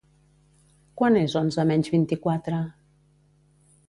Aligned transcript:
Quant 1.01 1.17
és 1.19 1.35
onze 1.41 1.65
menys 1.71 1.91
vint-i-quatre? 1.97 2.63